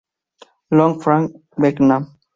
Long, 0.71 0.99
Frank 0.99 1.29
Belknap. 1.59 2.07